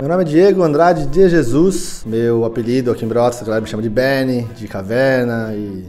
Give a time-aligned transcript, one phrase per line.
[0.00, 2.02] Meu nome é Diego Andrade de Jesus.
[2.04, 5.86] Meu apelido aqui em Brotas, a galera me chama de Benny, de Caverna e,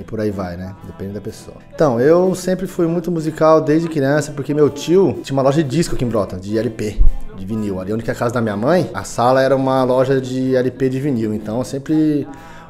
[0.00, 0.74] e por aí vai, né?
[0.84, 1.58] Depende da pessoa.
[1.74, 5.68] Então, eu sempre fui muito musical desde criança, porque meu tio tinha uma loja de
[5.68, 6.96] disco aqui em Brotas, de LP,
[7.36, 7.80] de vinil.
[7.80, 10.56] Ali onde que é a casa da minha mãe, a sala era uma loja de
[10.56, 11.34] LP de vinil.
[11.34, 12.26] Então, eu sempre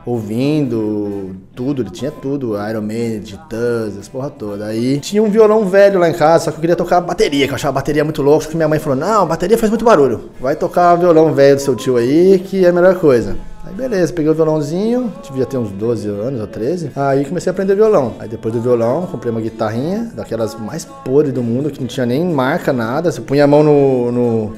[0.06, 4.66] ouvindo tudo, ele tinha tudo, Iron Man, Titãs, essa porra toda.
[4.66, 7.52] Aí tinha um violão velho lá em casa, só que eu queria tocar bateria, que
[7.52, 10.30] eu achava bateria muito louca, só que minha mãe falou, não, bateria faz muito barulho,
[10.40, 13.36] vai tocar violão velho do seu tio aí, que é a melhor coisa.
[13.66, 16.90] Aí beleza, peguei o violãozinho, devia ter uns 12 anos ou 13.
[16.94, 18.14] Aí comecei a aprender violão.
[18.18, 22.04] Aí depois do violão, comprei uma guitarrinha, daquelas mais podres do mundo, que não tinha
[22.04, 23.10] nem marca, nada.
[23.10, 24.52] Você punha a mão no, no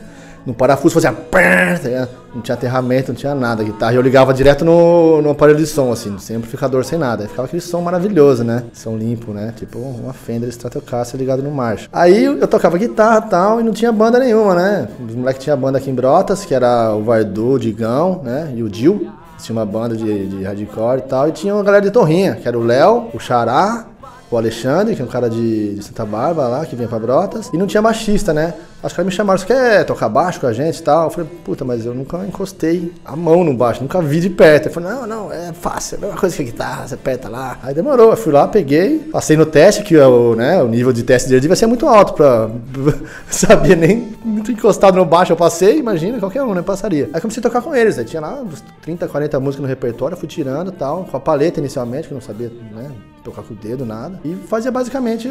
[0.47, 3.95] no parafuso fazia tá não tinha aterramento, não tinha nada, guitarra.
[3.95, 7.25] E eu ligava direto no, no aparelho de som, assim, sem amplificador, sem nada.
[7.25, 8.63] Aí ficava aquele som maravilhoso, né?
[8.73, 9.53] Som limpo, né?
[9.57, 11.89] Tipo uma Fender Stratocaster ligado no marcha.
[11.93, 14.89] Aí eu tocava guitarra e tal, e não tinha banda nenhuma, né?
[15.09, 18.53] Os moleques tinham banda aqui em Brotas, que era o Vardu, o Digão, né?
[18.55, 19.11] E o Dil.
[19.39, 21.29] Tinha uma banda de, de hardcore e tal.
[21.29, 23.87] E tinha uma galera de torrinha, que era o Léo, o Xará,
[24.31, 27.57] o Alexandre, que é um cara de, Santa Bárbara lá, que vinha pra Brotas, e
[27.57, 28.55] não tinha baixista, né?
[28.83, 31.05] Acho que me chamaram, você quer tocar baixo com a gente e tal?
[31.05, 34.67] Eu falei, puta, mas eu nunca encostei a mão no baixo, nunca vi de perto.
[34.67, 37.29] Ele falou, não, não, é fácil, é a mesma coisa que a guitarra, você aperta
[37.29, 37.59] lá.
[37.63, 41.03] Aí demorou, eu fui lá, peguei, passei no teste, que o, né, o nível de
[41.03, 42.51] teste dele devia ser muito alto pra.
[43.31, 46.63] sabia nem muito encostado no baixo, eu passei, imagina, qualquer um, né?
[46.63, 47.09] Passaria.
[47.13, 50.17] Aí comecei a tocar com eles, aí tinha lá uns 30, 40 músicas no repertório,
[50.17, 52.91] fui tirando e tal, com a paleta inicialmente, que eu não sabia, né?
[53.27, 54.21] Tocar com o dedo, nada.
[54.25, 55.29] E fazia basicamente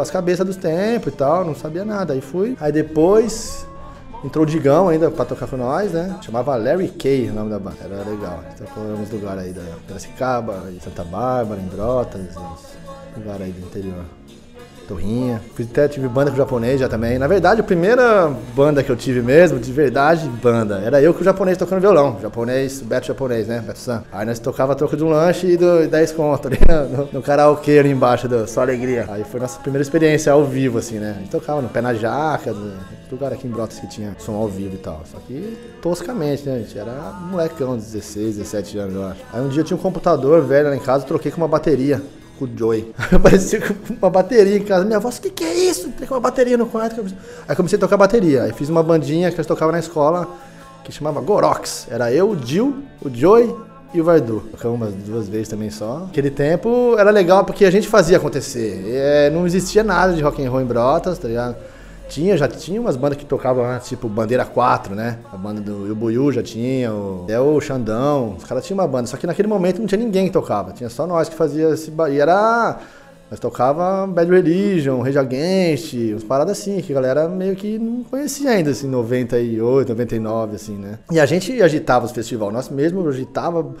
[0.00, 2.12] as cabeças dos tempos e tal, não sabia nada.
[2.12, 2.56] Aí fui.
[2.60, 3.66] Aí depois
[4.24, 6.16] entrou o Digão ainda pra tocar com nós, né?
[6.22, 7.76] Chamava Larry Kay o nome da banda.
[7.80, 8.42] Era legal.
[8.56, 12.34] Tocou em alguns lugares aí da Piracicaba, Santa Bárbara, em Brotas,
[13.16, 14.04] lugares aí do interior.
[14.86, 15.42] Torrinha.
[15.58, 17.18] Até tive banda com o japonês já também.
[17.18, 21.20] Na verdade, a primeira banda que eu tive mesmo, de verdade, banda, era eu com
[21.20, 22.18] o japonês tocando violão.
[22.20, 23.62] Japonês, Beto japonês, né?
[23.66, 24.04] Beto San.
[24.12, 26.58] Aí nós tocava troco de um lanche e do, 10 conto ali
[26.90, 29.06] no, no karaokê ali embaixo do Só Alegria.
[29.08, 31.14] Aí foi nossa primeira experiência ao vivo, assim, né?
[31.16, 32.72] A gente tocava no pé na jaca, no
[33.10, 35.02] lugar aqui em Brotas que tinha som ao vivo e tal.
[35.10, 36.78] Só que toscamente, né, gente?
[36.78, 36.92] Era
[37.30, 39.20] molecão, 16, 17 anos, eu acho.
[39.32, 42.02] Aí um dia eu tinha um computador velho lá em casa, troquei com uma bateria
[42.38, 42.92] com o Joey.
[43.12, 43.60] Apareceu
[44.00, 44.84] uma bateria em casa.
[44.84, 45.88] Minha avó, o que, que é isso?
[45.90, 47.04] Tem uma bateria no quarto.
[47.48, 48.44] Aí comecei a tocar bateria.
[48.44, 50.28] Aí fiz uma bandinha que nós tocava na escola
[50.84, 51.88] que chamava Gorox.
[51.90, 53.52] Era eu, o Dil, o Joey
[53.92, 54.42] e o Vardu.
[54.52, 56.06] Tocamos umas duas vezes também só.
[56.08, 58.84] Aquele tempo era legal porque a gente fazia acontecer.
[58.86, 61.56] É, não existia nada de rock and roll em Brotas, tá ligado?
[62.08, 65.18] Tinha, já tinha umas bandas que tocavam, né, tipo Bandeira 4, né?
[65.32, 68.36] A banda do Ibuiu já tinha, o, até o Xandão.
[68.38, 70.72] Os caras tinham uma banda, só que naquele momento não tinha ninguém que tocava.
[70.72, 71.92] Tinha só nós que fazia esse.
[72.10, 72.78] E era.
[73.28, 78.04] Nós tocava Bad Religion, Rage Against, uns paradas assim, que a galera meio que não
[78.04, 81.00] conhecia ainda, assim, 98, 99, assim, né?
[81.10, 83.74] E a gente agitava os festivais, nós mesmo agitava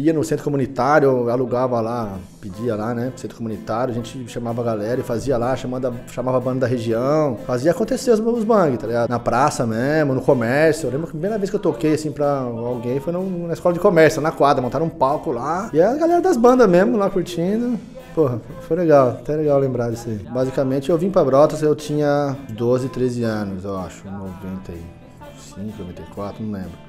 [0.00, 4.64] ia no centro comunitário, alugava lá, pedia lá, né, centro comunitário, a gente chamava a
[4.64, 8.86] galera e fazia lá, chamando, chamava a banda da região, fazia acontecer os, os tá
[8.86, 9.08] ligado?
[9.08, 10.86] Na praça mesmo, no comércio.
[10.86, 13.54] Eu lembro que a primeira vez que eu toquei assim pra alguém foi no, na
[13.54, 15.70] escola de comércio, na quadra, montaram um palco lá.
[15.72, 17.78] E a galera das bandas mesmo lá curtindo.
[18.14, 20.16] Porra, foi legal, até legal lembrar disso aí.
[20.16, 26.52] Basicamente eu vim pra Brotas, eu tinha 12, 13 anos, eu acho, 95, 94, não
[26.52, 26.85] lembro.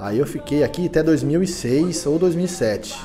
[0.00, 2.98] Aí eu fiquei aqui até 2006 ou 2007.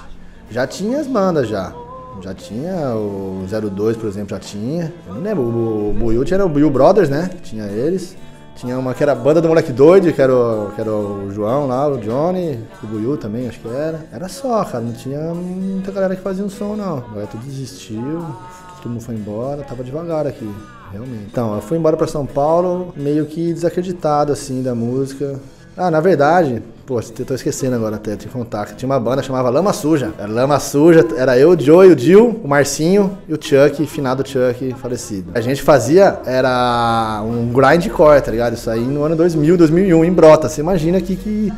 [0.50, 1.74] Já tinha as bandas já.
[2.22, 4.94] Já tinha o 02, por exemplo, já tinha.
[5.06, 7.30] Eu não lembro, o, Buiu tinha o Buiu Brothers, né?
[7.44, 8.16] Tinha eles.
[8.56, 11.30] Tinha uma que era a banda do moleque doido, que era, o, que era o
[11.30, 14.06] João lá, o Johnny, o Buiu também, acho que era.
[14.14, 17.00] Era só, cara, não tinha muita galera que fazia um som, não.
[17.00, 18.26] Agora tudo desistiu,
[18.82, 20.50] todo mundo foi embora, tava devagar aqui,
[20.94, 21.26] realmente.
[21.30, 25.38] Então, eu fui embora pra São Paulo, meio que desacreditado, assim, da música.
[25.76, 29.50] Ah, na verdade, pô, eu tô esquecendo agora até de contar tinha uma banda chamava
[29.50, 30.14] Lama Suja.
[30.18, 34.28] Era Lama Suja, era eu, o Joe, o Dil, o Marcinho e o Chuck, finado
[34.28, 35.32] Chuck, falecido.
[35.34, 38.54] A gente fazia, era um grindcore, tá ligado?
[38.54, 40.52] Isso aí no ano 2000, 2001, em Brotas.
[40.52, 41.52] Você imagina que, que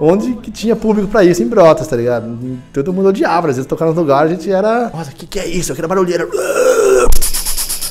[0.00, 2.36] onde que tinha público pra isso, em Brotas, tá ligado?
[2.72, 5.38] Todo mundo odiava, às vezes tocando no lugar, a gente era, nossa, o que que
[5.38, 5.72] é isso?
[5.72, 6.26] Aquela barulheira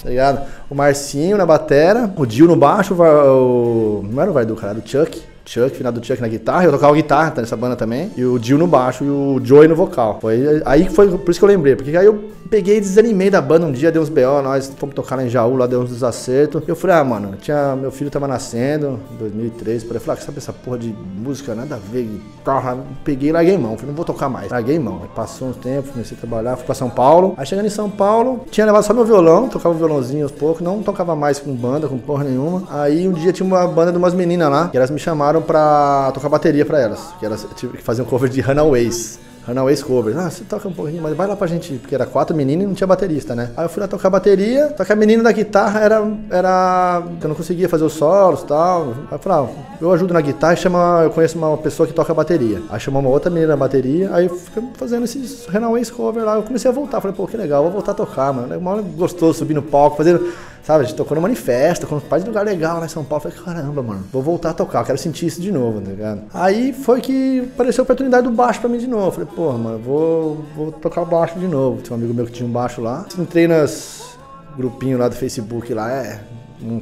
[0.04, 0.42] tá ligado?
[0.70, 4.80] O Marcinho na batera, o Dil no baixo, o, não era o Vardu, cara, era
[4.80, 8.24] o Chuck Chuck, final do Chuck na guitarra, eu tocava guitarra nessa banda também, e
[8.24, 10.20] o Dio no baixo e o Joey no vocal.
[10.22, 13.42] Foi aí foi, por isso que eu lembrei, porque aí eu peguei e desanimei da
[13.42, 15.90] banda um dia, deu uns BO, nós fomos tocar lá em Jaú, lá deu uns
[15.90, 16.62] desacertos.
[16.68, 20.22] Eu falei, ah, mano, tinha, meu filho tava nascendo, em 2003, por aí, eu falei,
[20.22, 23.88] ah, sabe essa porra de música, nada a ver, guitarra, peguei e larguei mão, falei,
[23.88, 25.00] não vou tocar mais, larguei mão.
[25.02, 27.90] Aí passou uns tempos, comecei a trabalhar, fui pra São Paulo, aí chegando em São
[27.90, 31.88] Paulo, tinha levado só meu violão, tocava violãozinho aos poucos, não tocava mais com banda,
[31.88, 32.64] com porra nenhuma.
[32.70, 36.12] Aí um dia tinha uma banda de umas meninas lá, que elas me chamaram pra
[36.14, 37.46] tocar bateria pra elas, que elas
[37.84, 39.20] faziam cover de Runaways.
[39.48, 40.18] Runaways Covers.
[40.18, 41.74] Ah, você toca um pouquinho, mas vai lá pra gente.
[41.76, 43.52] Porque era quatro meninas e não tinha baterista, né?
[43.58, 46.04] Aí eu fui lá tocar bateria, só que a menina da guitarra era.
[46.30, 48.90] era eu não conseguia fazer os solos e tal.
[48.90, 52.14] Aí eu falei, ah, eu ajudo na guitarra chama, eu conheço uma pessoa que toca
[52.14, 52.62] bateria.
[52.70, 56.36] Aí chamou uma outra menina na bateria, aí ficamos fazendo esses Runaways Cover lá.
[56.36, 58.58] Eu comecei a voltar, falei, pô, que legal, vou voltar a tocar, mano.
[58.58, 60.32] Uma hora gostoso subir no palco, fazendo
[60.64, 63.04] Sabe, a gente tocou no manifesto, com um pai de lugar legal lá em São
[63.04, 63.24] Paulo.
[63.24, 66.22] Falei, caramba, mano, vou voltar a tocar, quero sentir isso de novo, tá ligado?
[66.32, 69.12] Aí foi que apareceu a oportunidade do baixo pra mim de novo.
[69.12, 71.82] Falei, porra, mano, vou, vou tocar baixo de novo.
[71.82, 73.06] Tinha um amigo meu que tinha um baixo lá.
[73.18, 74.16] Entrei nas
[74.56, 76.22] grupinho lá do Facebook lá, é,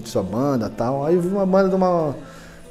[0.03, 1.05] sua banda tal.
[1.05, 2.13] Aí vi uma banda de uma,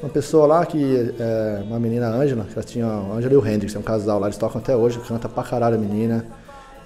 [0.02, 3.74] uma pessoa lá que é uma menina Ângela, que ela tinha Ângela e o Hendrix,
[3.74, 6.24] é um casal lá, eles tocam até hoje, canta pra caralho a menina.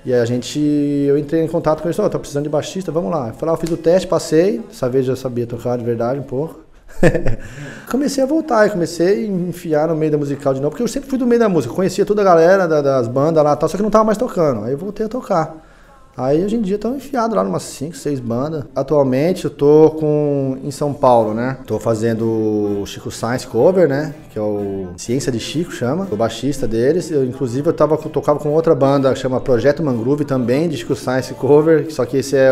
[0.05, 2.51] E aí a gente, eu entrei em contato com eles, ó, oh, tô precisando de
[2.51, 3.29] baixista, vamos lá.
[3.29, 6.19] Eu falei, ah, eu fiz o teste, passei, dessa vez já sabia tocar de verdade
[6.19, 6.61] um pouco.
[7.91, 11.09] comecei a voltar, comecei a enfiar no meio da musical de novo, porque eu sempre
[11.09, 13.83] fui do meio da música, conhecia toda a galera das bandas lá, tal, só que
[13.83, 14.65] não tava mais tocando.
[14.65, 15.72] Aí eu voltei a tocar.
[16.17, 18.65] Aí hoje em dia estão enfiados lá umas 5, 6 bandas.
[18.77, 21.57] Atualmente eu tô com em São Paulo, né?
[21.67, 24.15] Tô fazendo o Chico Science Cover, né?
[24.31, 27.11] Que é o Ciência de Chico chama, o baixista deles.
[27.11, 30.95] Eu, inclusive eu tava tocava com outra banda que chama Projeto Mangrove também de Chico
[30.95, 32.51] Science Cover, só que esse é,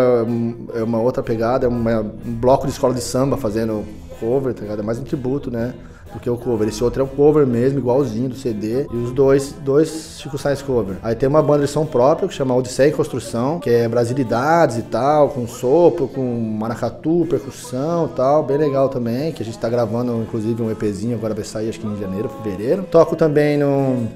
[0.75, 3.85] é uma outra pegada, é um bloco de escola de samba fazendo
[4.19, 4.81] cover, tá ligado?
[4.81, 5.75] É mais um tributo, né?
[6.13, 6.69] Do que o cover.
[6.69, 8.87] Esse outro é o cover mesmo, igualzinho do CD.
[8.93, 10.97] E os dois, dois Chico Sainz cover.
[11.03, 14.79] Aí tem uma banda de som própria que chama Odisseia em Construção, que é brasilidades
[14.79, 16.23] e tal, com sopro, com
[16.59, 18.43] maracatu, percussão e tal.
[18.43, 21.81] Bem legal também, que a gente tá gravando inclusive um EPzinho, agora vai sair acho
[21.81, 22.85] que em janeiro, fevereiro.
[22.91, 24.09] Toco também no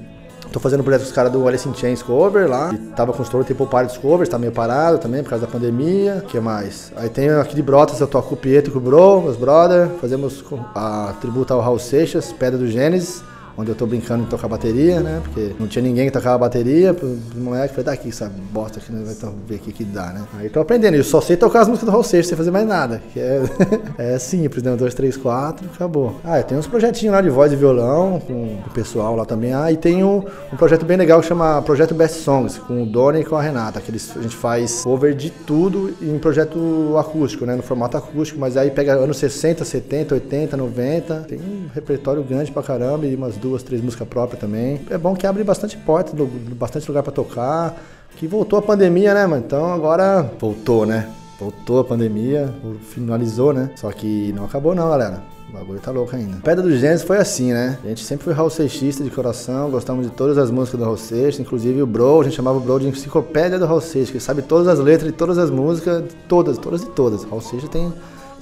[0.55, 2.73] Tô fazendo um projeto com os caras do Alice in Chains cover lá.
[2.73, 5.51] E tava com os Stone Temple Pilots covers, tá meio parado também por causa da
[5.51, 6.23] pandemia.
[6.23, 6.93] O que mais?
[6.95, 9.35] Aí tem aqui de Brotas, eu toco com o Pietro e com o Bro, meus
[9.35, 9.89] brother.
[9.99, 10.41] Fazemos
[10.73, 13.21] a tributo ao Raul Seixas, Pedra do Gênesis
[13.57, 15.21] onde eu tô brincando de tocar bateria, né?
[15.23, 19.03] Porque não tinha ninguém que tocava bateria, pro moleque, falei, daqui, essa bosta aqui, né?
[19.05, 20.23] vai ver o que que dá, né?
[20.37, 22.67] Aí tô aprendendo, eu só sei tocar as músicas do Raul Seixas sem fazer mais
[22.67, 23.43] nada, que é,
[23.97, 24.71] é simples, né?
[24.71, 26.19] Um, dois, três, quatro, acabou.
[26.23, 28.33] Ah, eu tenho uns projetinhos lá de voz e violão, com
[28.65, 29.53] o pessoal lá também.
[29.53, 32.85] Ah, e tem um, um projeto bem legal que chama Projeto Best Songs, com o
[32.85, 36.95] Doni e com a Renata, que eles, a gente faz cover de tudo em projeto
[36.97, 37.55] acústico, né?
[37.55, 42.51] No formato acústico, mas aí pega anos 60, 70, 80, 90, tem um repertório grande
[42.51, 44.81] pra caramba e umas duas, três músicas próprias também.
[44.89, 46.11] É bom que abre bastante porta,
[46.53, 47.75] bastante lugar para tocar.
[48.17, 49.43] Que voltou a pandemia, né, mano?
[49.45, 51.07] Então agora voltou, né?
[51.39, 52.51] Voltou a pandemia,
[52.81, 53.69] finalizou, né?
[53.75, 55.21] Só que não acabou não, galera.
[55.49, 56.37] O bagulho tá louco ainda.
[56.37, 57.77] Pedra do Gênesis foi assim, né?
[57.83, 60.97] A gente sempre foi Raul Seixista de coração, gostamos de todas as músicas do Raul
[60.97, 64.19] Seixas, inclusive o Bro, a gente chamava o Bro de enciclopédia do Raul Seixas, que
[64.19, 67.23] sabe todas as letras de todas as músicas, todas, todas e todas.
[67.25, 67.93] Raul Seixas tem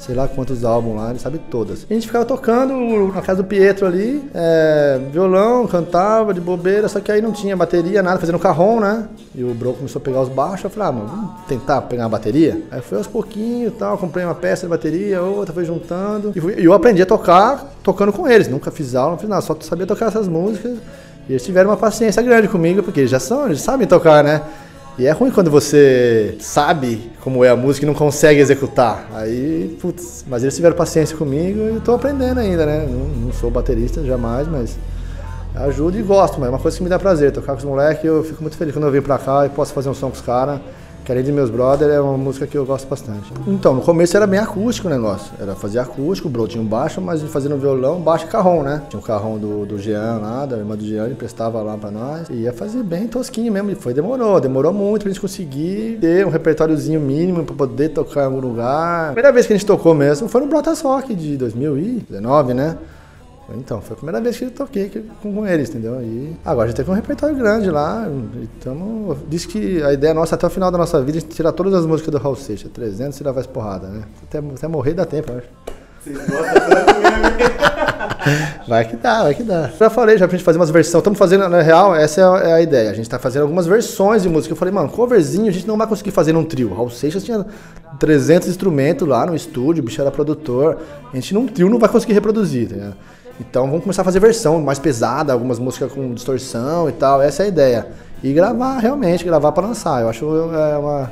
[0.06, 1.86] sei lá quantos álbuns lá, ele sabe todas.
[1.90, 2.74] A gente ficava tocando
[3.14, 7.56] na casa do Pietro ali, é, violão, cantava de bobeira, só que aí não tinha
[7.56, 9.08] bateria, nada, fazendo carrom, né?
[9.34, 12.04] E o Bro começou a pegar os baixos, eu falei, ah, mano, vamos tentar pegar
[12.04, 12.62] uma bateria?
[12.70, 16.34] Aí foi aos pouquinhos e tal, comprei uma peça de bateria, outra, foi juntando.
[16.36, 19.42] E, e eu aprendi a tocar tocando com eles, nunca fiz aula, não fiz nada,
[19.42, 20.78] só sabia tocar essas músicas.
[21.30, 24.42] E eles tiveram uma paciência grande comigo, porque eles já são, eles sabem tocar, né?
[24.98, 29.08] E é ruim quando você sabe como é a música e não consegue executar.
[29.14, 32.86] Aí, putz, mas eles tiveram paciência comigo e eu tô aprendendo ainda, né?
[32.88, 34.78] Não, não sou baterista jamais, mas
[35.56, 37.32] ajudo e gosto, mas é uma coisa que me dá prazer.
[37.32, 39.74] Tocar com os moleques, eu fico muito feliz quando eu venho pra cá e posso
[39.74, 40.60] fazer um som com os caras
[41.04, 43.32] que além de meus brothers é uma música que eu gosto bastante.
[43.48, 45.34] Então, no começo era bem acústico o negócio.
[45.40, 48.84] Era fazer acústico, Bro tinha um baixo, mas fazendo violão, baixo e carrom, né?
[48.90, 51.92] Tinha o carrom do, do Jean lá, da irmã do Jean, ele prestava lá pra
[51.92, 52.30] nós.
[52.30, 53.72] E ia fazer bem tosquinho mesmo.
[53.72, 58.22] E foi, demorou, demorou muito pra gente conseguir ter um repertóriozinho mínimo pra poder tocar
[58.22, 59.10] em algum lugar.
[59.10, 62.78] A primeira vez que a gente tocou mesmo foi no Brotas Rock de 2019, né?
[63.50, 64.90] Então, foi a primeira vez que eu toquei
[65.22, 66.02] com, eles, entendeu?
[66.02, 68.08] E agora a gente tem um repertório grande lá.
[68.60, 71.74] Então, disse que a ideia nossa até o final da nossa vida é tirar todas
[71.74, 72.72] as músicas do Raul Seixas.
[72.72, 74.04] 300 e lá vai porrada, né?
[74.24, 75.48] Até, até morrer dá tempo, eu acho.
[76.04, 77.74] Vocês gostam tanto mesmo.
[78.68, 79.70] Vai que dá, vai que dá.
[79.78, 81.02] Já falei, já pra gente fazer umas versões.
[81.02, 82.90] Estamos fazendo, na real, essa é a é ideia.
[82.90, 84.54] A gente tá fazendo algumas versões de música.
[84.54, 86.74] Eu falei, mano, coverzinho a gente não vai conseguir fazer num trio.
[86.74, 87.46] Raul Seixas tinha
[88.00, 90.78] 300 instrumentos lá no estúdio, o bicho era produtor.
[91.12, 92.96] A gente num trio não vai conseguir reproduzir, tá ligado?
[93.40, 97.22] Então vamos começar a fazer versão mais pesada, algumas músicas com distorção e tal.
[97.22, 97.88] Essa é a ideia.
[98.24, 100.02] E gravar, realmente, gravar para lançar.
[100.02, 101.12] Eu acho é uma,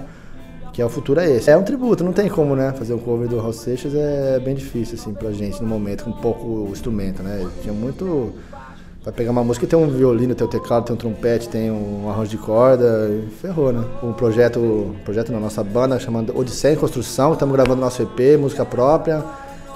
[0.72, 1.50] que é o futuro é esse.
[1.50, 2.74] É um tributo, não tem como, né?
[2.78, 6.12] Fazer um cover do Raul Seixas é bem difícil, assim, pra gente no momento, com
[6.12, 7.46] pouco instrumento, né?
[7.62, 8.34] Tinha muito.
[9.04, 12.08] Vai pegar uma música tem um violino, tem um teclado, tem um trompete, tem um
[12.08, 13.10] arranjo de corda,
[13.42, 13.84] ferrou, né?
[14.04, 18.64] Um projeto, projeto na nossa banda chamado Odisseia em Construção, estamos gravando nosso EP, música
[18.64, 19.24] própria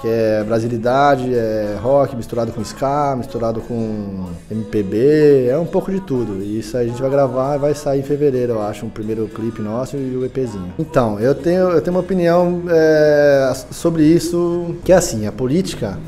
[0.06, 6.00] que é brasilidade, é rock misturado com ska, misturado com MPB, é um pouco de
[6.00, 6.42] tudo.
[6.42, 9.26] E isso a gente vai gravar e vai sair em fevereiro, eu acho, um primeiro
[9.26, 10.72] clipe nosso e o EPzinho.
[10.78, 15.98] Então, eu tenho, eu tenho uma opinião é, sobre isso, que é assim, a política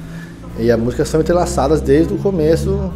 [0.61, 2.93] e a música são entrelaçadas desde o começo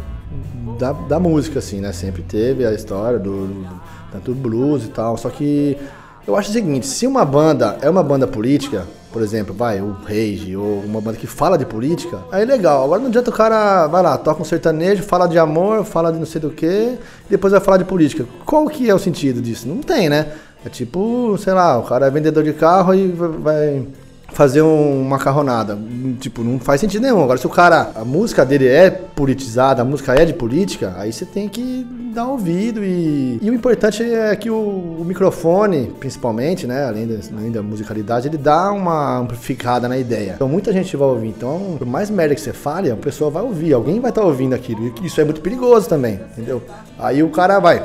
[0.79, 1.91] da, da música, assim, né?
[1.91, 5.77] Sempre teve a história do, do tanto blues e tal, só que
[6.25, 9.95] eu acho o seguinte, se uma banda é uma banda política, por exemplo, vai, o
[10.03, 12.83] Rage, ou uma banda que fala de política, aí legal.
[12.83, 16.17] Agora não adianta o cara, vai lá, toca um sertanejo, fala de amor, fala de
[16.17, 16.97] não sei do que,
[17.29, 18.25] depois vai falar de política.
[18.43, 19.67] Qual que é o sentido disso?
[19.69, 20.33] Não tem, né?
[20.65, 23.85] É tipo, sei lá, o cara é vendedor de carro e vai
[24.33, 25.77] fazer um, uma carronada.
[26.19, 27.23] Tipo, não faz sentido nenhum.
[27.23, 31.13] Agora, se o cara, a música dele é politizada, a música é de política, aí
[31.13, 33.39] você tem que dar ouvido e.
[33.41, 34.55] E o importante é que o,
[34.99, 40.33] o microfone, principalmente, né, além da, além da, musicalidade, ele dá uma amplificada na ideia.
[40.35, 41.29] Então muita gente vai ouvir.
[41.29, 44.27] Então, por mais merda que você fale, a pessoa vai ouvir, alguém vai estar tá
[44.27, 44.93] ouvindo aquilo.
[45.01, 46.61] E isso é muito perigoso também, entendeu?
[46.97, 47.83] Aí o cara vai.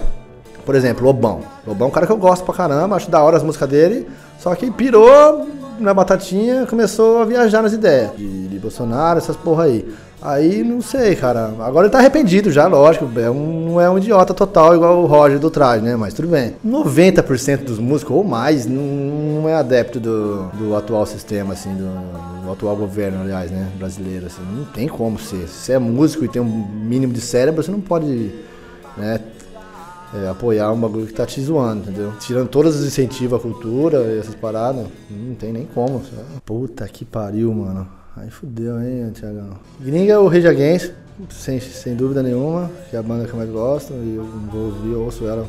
[0.64, 1.40] Por exemplo, Lobão.
[1.66, 4.06] Lobão é um cara que eu gosto pra caramba, acho da hora as músicas dele,
[4.38, 5.46] só que pirou
[5.78, 9.84] na batatinha começou a viajar nas ideias de, de, Bolsonaro, essas porra aí.
[10.20, 11.54] Aí não sei, cara.
[11.60, 13.08] Agora ele tá arrependido já, lógico.
[13.20, 15.94] É um, não é um idiota total igual o Roger do traje, né?
[15.94, 16.56] Mas tudo bem.
[16.66, 22.50] 90% dos músicos, ou mais, não, é adepto do, do atual sistema, assim, do, do,
[22.50, 23.68] atual governo, aliás, né?
[23.78, 24.42] Brasileiro, assim.
[24.52, 25.46] Não tem como ser.
[25.46, 28.32] Se você é músico e tem um mínimo de cérebro, você não pode
[28.96, 29.20] né,
[30.14, 32.12] é, apoiar um bagulho que tá te zoando, entendeu?
[32.20, 36.00] Tirando todos os incentivos à cultura e essas paradas, não tem nem como.
[36.04, 36.40] Sabe?
[36.44, 37.86] Puta que pariu, mano.
[38.16, 39.50] Aí fudeu, hein, Tiagão.
[39.80, 40.92] Gringa é o Rage Against,
[41.30, 44.66] sem, sem dúvida nenhuma, que é a banda que eu mais gosto, e eu vou
[44.66, 45.46] ouvir, eu ouço ela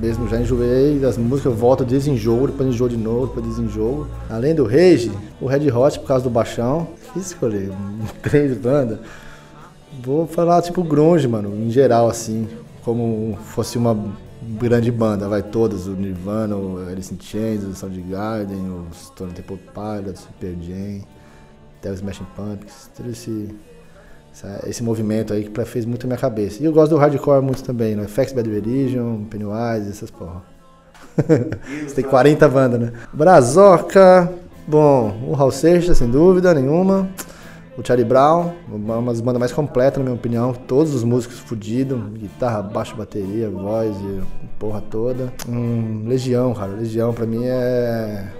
[0.00, 4.06] mesmo já enjoei das músicas, eu volto desenjoo, depois enjoo de novo, depois desenjoo.
[4.28, 5.10] Além do Rage,
[5.40, 6.88] o Red Hot por causa do baixão.
[7.12, 7.70] Que escolher?
[8.22, 8.98] Três bandas.
[10.02, 12.46] Vou falar tipo grunge, mano, em geral assim
[12.86, 13.98] como fosse uma
[14.60, 19.58] grande banda, vai todas, o Nirvana, o Alice in Chains, o Soundgarden, o Stone Temple
[19.74, 21.04] Pilots, o Pearl Jam,
[21.80, 23.52] até o Smashing Pumpkins, todo esse,
[24.68, 26.62] esse movimento aí que fez muito na minha cabeça.
[26.62, 28.06] E eu gosto do hardcore muito também, né?
[28.06, 30.44] FX Bad Religion, Pennywise, essas porra.
[31.88, 32.92] Você tem 40 bandas, né?
[33.12, 34.32] Brazoca,
[34.64, 37.08] bom, o Hal Seixas, sem dúvida nenhuma
[37.76, 40.52] o Charlie Brown, uma das bandas mais completas, na minha opinião.
[40.52, 44.22] Todos os músicos fudidos, guitarra, baixo, bateria, voz e
[44.58, 45.32] porra toda.
[45.48, 46.72] Hum, Legião, cara.
[46.72, 48.32] Legião pra mim é.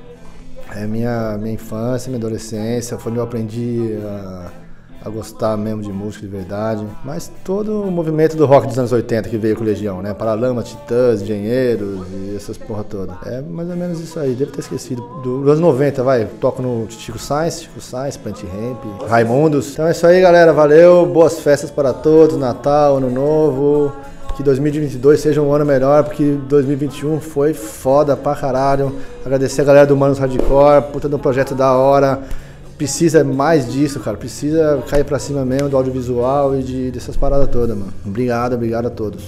[0.75, 2.99] É minha, minha infância, minha adolescência.
[2.99, 4.51] Foi onde eu aprendi a
[5.07, 6.85] a gostar mesmo de música de verdade.
[7.05, 10.13] Mas todo o movimento do rock dos anos 80 que veio com Legião, né?
[10.13, 13.17] Paralama, Titãs, Engenheiros e essas porra toda.
[13.25, 15.01] É mais ou menos isso aí, devo ter esquecido.
[15.23, 19.75] Dos anos 90, vai, toco no Chico Science, Chico Science, Plant Ramp, Raimundos.
[19.75, 23.93] Então é isso aí, galera, valeu, boas festas para todos, Natal, Ano Novo.
[24.37, 28.95] Que 2022 seja um ano melhor, porque 2021 foi foda pra caralho.
[29.25, 32.21] Agradecer a galera do Manos Hardcore, puta de um projeto da hora
[32.77, 34.17] precisa mais disso, cara.
[34.17, 37.93] Precisa cair pra cima mesmo do audiovisual e de, dessas paradas todas, mano.
[38.05, 39.23] Obrigado, obrigado a todos.